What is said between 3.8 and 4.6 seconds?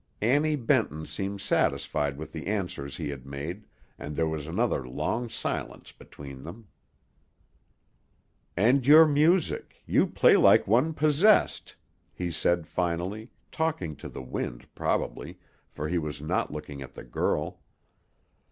and there was